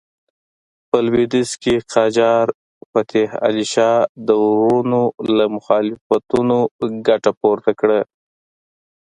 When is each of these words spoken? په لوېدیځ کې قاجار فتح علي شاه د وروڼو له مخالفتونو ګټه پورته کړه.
په 0.89 0.97
لوېدیځ 1.05 1.49
کې 1.61 1.75
قاجار 1.93 2.47
فتح 2.91 3.29
علي 3.45 3.65
شاه 3.73 3.97
د 4.27 4.29
وروڼو 4.59 5.03
له 5.37 5.45
مخالفتونو 5.55 6.57
ګټه 7.07 7.31
پورته 7.41 7.71
کړه. 7.79 7.99